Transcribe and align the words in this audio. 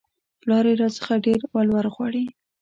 پلار 0.41 0.65
يې 0.69 0.73
راڅخه 0.81 1.15
ډېر 1.25 1.39
ولور 1.53 1.85
غواړي 1.93 2.23